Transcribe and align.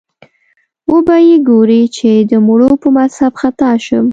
وبه 0.91 1.17
یې 1.27 1.35
ګورې 1.49 1.81
چې 1.95 2.09
د 2.29 2.31
مړو 2.45 2.71
په 2.81 2.87
مذهب 2.97 3.33
خطا 3.41 3.71
شم 3.85 4.05